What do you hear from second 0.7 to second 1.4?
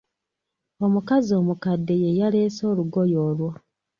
Omukazi